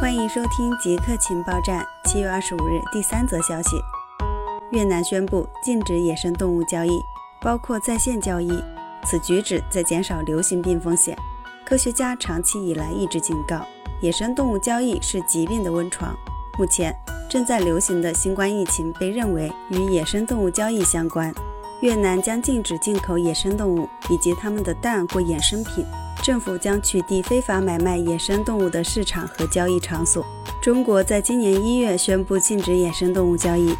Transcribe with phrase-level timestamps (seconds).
[0.00, 1.86] 欢迎收听极客情报站。
[2.06, 3.76] 七月二十五日，第三则消息：
[4.70, 6.98] 越南宣布禁止野生动物交易，
[7.42, 8.50] 包括在线交易。
[9.04, 11.14] 此举旨在减少流行病风险。
[11.66, 13.66] 科学家长期以来一直警告，
[14.00, 16.16] 野生动物交易是疾病的温床。
[16.58, 16.96] 目前
[17.28, 21.30] 正在流行的新冠疫情被认为与野生动物交易相关。
[21.82, 25.84] 越南将禁止进口野生动物以及它们的蛋或衍生品。
[26.22, 30.24] 政府将取缔非法买卖野生动物的市场和交易场所。
[30.60, 33.74] 中国在今年一月宣布禁止野生动物交易。